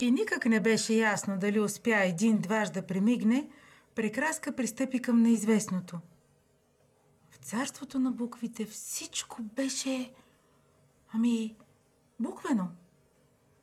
И 0.00 0.10
никак 0.10 0.46
не 0.46 0.60
беше 0.60 0.94
ясно 0.94 1.38
дали 1.38 1.60
успя 1.60 2.04
един-дваж 2.04 2.70
да 2.70 2.86
премигне, 2.86 3.48
прекраска 3.94 4.56
пристъпи 4.56 5.02
към 5.02 5.22
неизвестното. 5.22 5.98
В 7.30 7.36
царството 7.36 7.98
на 7.98 8.10
буквите 8.12 8.64
всичко 8.64 9.42
беше... 9.42 10.12
Ами, 11.12 11.56
буквено. 12.20 12.68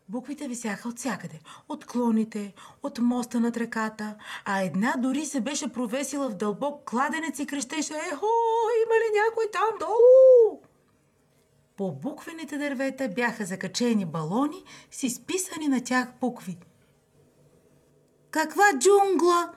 Буквите 0.09 0.47
висяха 0.47 0.89
от 0.89 0.99
всякъде. 0.99 1.39
От 1.69 1.85
клоните, 1.85 2.53
от 2.83 2.99
моста 2.99 3.39
над 3.39 3.57
реката, 3.57 4.15
а 4.45 4.61
една 4.61 4.93
дори 4.97 5.25
се 5.25 5.41
беше 5.41 5.71
провесила 5.71 6.29
в 6.29 6.35
дълбок 6.35 6.85
кладенец 6.85 7.39
и 7.39 7.45
крещеше 7.47 7.93
«Ехо, 7.93 8.25
има 8.85 8.95
ли 8.95 9.19
някой 9.25 9.45
там 9.51 9.77
долу?» 9.79 10.22
По 11.77 11.91
буквените 11.91 12.57
дървета 12.57 13.09
бяха 13.09 13.45
закачени 13.45 14.05
балони 14.05 14.63
с 14.91 15.03
изписани 15.03 15.67
на 15.67 15.83
тях 15.83 16.07
букви. 16.21 16.57
Каква 18.31 18.63
джунгла! 18.79 19.53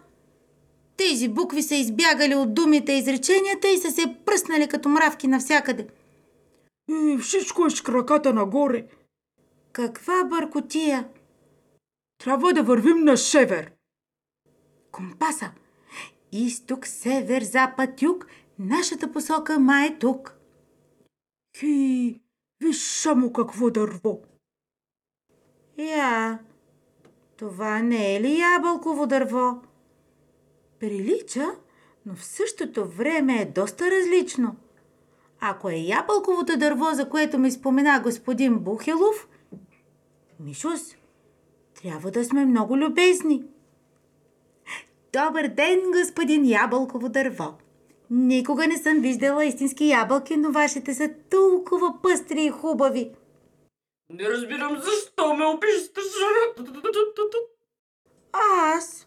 Тези 0.97 1.29
букви 1.29 1.62
са 1.62 1.74
избягали 1.74 2.34
от 2.34 2.55
думите 2.55 2.93
и 2.93 2.98
изреченията 2.98 3.69
и 3.69 3.79
са 3.79 3.91
се 3.91 4.16
пръснали 4.27 4.69
като 4.69 4.88
мравки 4.88 5.27
навсякъде. 5.27 5.87
И 6.88 7.19
всичко 7.23 7.66
е 7.66 7.71
с 7.71 7.80
краката 7.80 8.33
нагоре. 8.33 8.87
Каква 9.73 10.24
бъркотия! 10.24 11.09
Трябва 12.19 12.52
да 12.52 12.62
вървим 12.62 13.05
на 13.05 13.16
север. 13.16 13.73
Компаса! 14.93 15.51
Изток, 16.33 16.87
север, 16.87 17.43
запад, 17.43 18.02
юг. 18.02 18.27
Нашата 18.59 19.12
посока 19.12 19.59
ма 19.59 19.85
е 19.87 19.98
тук. 19.98 20.36
Хи, 21.59 22.20
виж 22.60 22.77
само 22.77 23.33
какво 23.33 23.70
дърво. 23.70 24.20
Я, 25.79 26.38
това 27.37 27.82
не 27.82 28.16
е 28.16 28.20
ли 28.20 28.38
ябълково 28.38 29.06
дърво? 29.06 29.62
Прилича, 30.80 31.46
но 32.07 32.15
в 32.15 32.24
същото 32.24 32.88
време 32.88 33.43
е 33.43 33.45
доста 33.45 33.90
различно. 33.90 34.57
Ако 35.40 35.68
е 35.68 35.74
ябълковото 35.76 36.59
дърво, 36.59 36.85
за 36.93 37.09
което 37.09 37.38
ми 37.38 37.51
спомена 37.51 38.01
господин 38.01 38.59
Бухелов, 38.59 39.29
Мишус, 40.41 40.96
трябва 41.74 42.10
да 42.10 42.24
сме 42.24 42.45
много 42.45 42.79
любезни. 42.79 43.45
Добър 45.13 45.48
ден, 45.48 45.80
господин 45.91 46.46
ябълково 46.46 47.09
дърво. 47.09 47.59
Никога 48.10 48.66
не 48.66 48.79
съм 48.79 49.01
виждала 49.01 49.45
истински 49.45 49.88
ябълки, 49.88 50.37
но 50.37 50.52
вашите 50.52 50.95
са 50.95 51.10
толкова 51.30 52.02
пъстри 52.02 52.45
и 52.45 52.51
хубави. 52.51 53.10
Не 54.10 54.30
разбирам 54.30 54.82
защо 54.82 55.35
ме 55.35 55.46
обиждаш. 55.46 56.04
Аз 58.32 59.07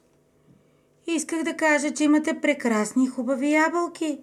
исках 1.08 1.44
да 1.44 1.58
кажа, 1.58 1.94
че 1.94 2.04
имате 2.04 2.42
прекрасни 2.42 3.08
хубави 3.08 3.52
ябълки. 3.52 4.20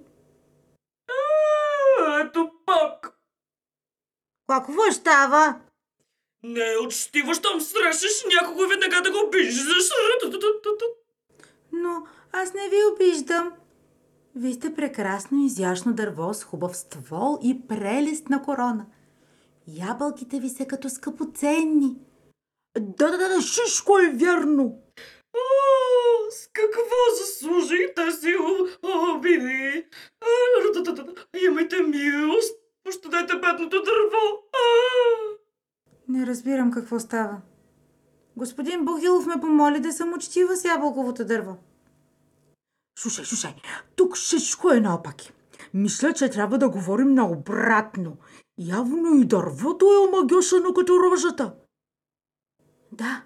А, 1.08 2.20
Ето 2.20 2.50
пак. 2.66 3.12
Какво 4.48 4.92
става? 4.92 5.60
Не 6.42 6.72
е 6.72 6.78
учтиво, 6.78 7.34
щом 7.34 7.60
срещаш 7.60 8.24
някого 8.34 8.68
веднага 8.68 9.02
да 9.02 9.10
го 9.10 9.26
обиждаш. 9.26 9.84
Но 11.72 12.06
аз 12.32 12.54
не 12.54 12.68
ви 12.68 12.76
обиждам. 12.92 13.52
Вие 14.38 14.52
сте 14.52 14.74
прекрасно 14.74 15.44
изящно 15.44 15.92
дърво 15.92 16.34
с 16.34 16.44
хубав 16.44 16.76
ствол 16.76 17.38
и 17.42 17.66
прелестна 17.68 18.42
корона. 18.42 18.86
Ябълките 19.68 20.40
ви 20.40 20.48
са 20.48 20.66
като 20.66 20.90
скъпоценни. 20.90 21.96
Да, 22.78 23.10
да, 23.10 23.28
да, 23.28 23.40
всичко 23.40 23.98
е 23.98 24.10
вярно. 24.10 24.82
О, 25.34 26.30
с 26.30 26.48
какво 26.52 27.16
заслужих 27.18 27.94
тази 27.94 28.34
обиди? 29.16 29.86
Имайте 31.46 31.82
милост. 31.82 32.56
Пощадете 32.84 33.34
бедното 33.34 33.82
дърво. 33.82 34.42
А! 34.52 34.66
Не 36.08 36.26
разбирам 36.26 36.70
какво 36.70 37.00
става. 37.00 37.40
Господин 38.36 38.84
Бухилов 38.84 39.26
ме 39.26 39.40
помоли 39.40 39.80
да 39.80 39.92
съм 39.92 40.12
учтива 40.12 40.56
с 40.56 40.64
ябълковото 40.64 41.24
дърво. 41.24 41.56
Слушай, 42.98 43.24
слушай, 43.24 43.54
тук 43.96 44.16
всичко 44.16 44.70
е 44.70 44.80
наопаки. 44.80 45.32
Мисля, 45.74 46.14
че 46.14 46.30
трябва 46.30 46.58
да 46.58 46.68
говорим 46.68 47.14
наобратно. 47.14 48.16
Явно 48.58 49.20
и 49.20 49.24
дървото 49.24 49.92
е 49.92 50.08
омагьосано 50.08 50.74
като 50.74 51.00
рожата. 51.00 51.54
Да, 52.92 53.22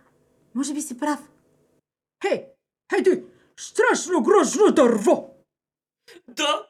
може 0.55 0.75
би 0.75 0.81
си 0.81 0.99
прав. 0.99 1.31
Хей, 2.23 2.47
хей 2.93 3.03
ти, 3.03 3.25
страшно 3.57 4.23
грозно 4.23 4.73
дърво! 4.73 5.35
Да, 6.29 6.67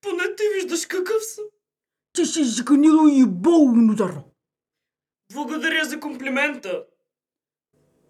поне 0.00 0.36
ти 0.36 0.42
виждаш 0.54 0.86
какъв 0.86 1.24
съм. 1.24 1.44
Ти 2.12 2.26
си 2.26 2.44
сгнило 2.44 3.06
и 3.08 3.26
болно 3.26 3.94
дърво. 3.94 4.22
Благодаря 5.32 5.84
за 5.84 6.00
комплимента. 6.00 6.84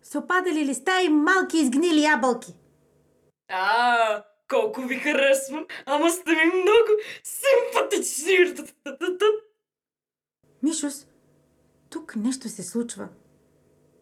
С 0.02 0.18
опадали 0.18 0.66
листа 0.66 1.02
и 1.02 1.08
малки 1.08 1.58
изгнили 1.58 2.02
ябълки. 2.02 2.54
А, 3.54 4.24
колко 4.50 4.80
ви 4.80 4.94
харесвам, 4.94 5.66
ама 5.86 6.10
сте 6.10 6.30
ми 6.30 6.44
много 6.44 6.90
симпатични. 7.24 8.66
Мишус, 10.62 11.06
тук 11.90 12.16
нещо 12.16 12.48
се 12.48 12.62
случва. 12.62 13.08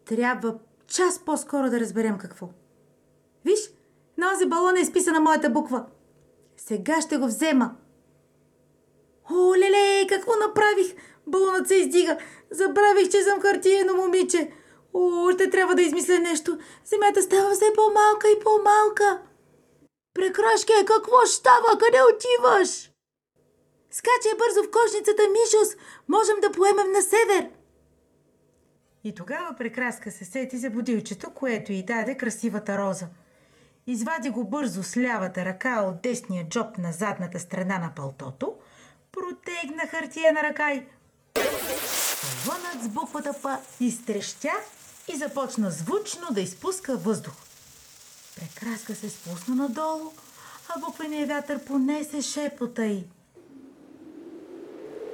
Трябва 0.05 0.59
час 0.87 1.19
по-скоро 1.25 1.69
да 1.69 1.79
разберем 1.79 2.17
какво. 2.17 2.49
Виж, 3.45 3.59
на 4.17 4.31
този 4.31 4.45
балон 4.45 4.77
е 4.77 4.81
изписана 4.81 5.19
моята 5.19 5.49
буква. 5.49 5.85
Сега 6.57 7.01
ще 7.01 7.17
го 7.17 7.25
взема. 7.25 7.75
О, 9.31 9.55
леле, 9.55 10.07
какво 10.09 10.31
направих? 10.35 10.95
Балонът 11.27 11.67
се 11.67 11.75
издига. 11.75 12.17
Забравих, 12.51 13.09
че 13.09 13.21
съм 13.21 13.41
хартиено 13.41 13.93
момиче. 13.93 14.51
О, 14.93 15.31
ще 15.31 15.49
трябва 15.49 15.75
да 15.75 15.81
измисля 15.81 16.19
нещо. 16.19 16.57
Земята 16.85 17.21
става 17.21 17.51
все 17.51 17.65
по-малка 17.75 18.27
и 18.27 18.39
по-малка. 18.43 19.21
Прекрашке, 20.13 20.73
какво 20.85 21.25
става? 21.25 21.77
Къде 21.79 22.01
отиваш? 22.01 22.91
Скачай 23.91 24.31
бързо 24.37 24.63
в 24.63 24.71
кошницата, 24.71 25.21
Мишус. 25.31 25.69
Можем 26.07 26.35
да 26.41 26.51
поемем 26.51 26.91
на 26.91 27.01
север. 27.01 27.49
И 29.03 29.15
тогава 29.15 29.55
прекраска 29.57 30.11
се 30.11 30.25
сети 30.25 30.57
за 30.57 30.69
будилчето, 30.69 31.33
което 31.33 31.71
й 31.71 31.83
даде 31.83 32.17
красивата 32.17 32.77
роза. 32.77 33.07
Извади 33.87 34.29
го 34.29 34.43
бързо 34.43 34.83
с 34.83 34.97
лявата 34.97 35.45
ръка 35.45 35.81
от 35.81 36.01
десния 36.01 36.49
джоб 36.49 36.77
на 36.77 36.91
задната 36.91 37.39
страна 37.39 37.79
на 37.79 37.91
палтото, 37.95 38.55
протегна 39.11 39.87
хартия 39.87 40.33
на 40.33 40.43
ръка 40.43 40.73
и... 40.73 40.85
Балонът 42.45 42.83
с 42.83 42.87
буквата 42.87 43.33
П 43.41 43.57
изтрещя 43.79 44.51
и 45.13 45.17
започна 45.17 45.71
звучно 45.71 46.27
да 46.31 46.41
изпуска 46.41 46.97
въздух. 46.97 47.33
Прекраска 48.41 48.95
се 48.95 49.09
спусна 49.09 49.55
надолу, 49.55 50.11
а 50.69 50.79
буквеният 50.79 51.29
вятър 51.29 51.59
понесе 51.65 52.21
шепота 52.21 52.85
й. 52.85 53.03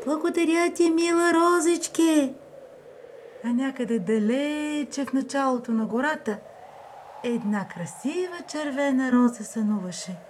Благодаря 0.05 0.73
ти, 0.73 0.89
мила 0.89 1.33
розичке! 1.33 2.33
А 3.43 3.47
някъде 3.47 3.99
далече 3.99 5.05
в 5.05 5.13
началото 5.13 5.71
на 5.71 5.85
гората 5.85 6.37
една 7.23 7.67
красива 7.67 8.37
червена 8.51 9.11
роза 9.11 9.43
сънуваше. 9.43 10.26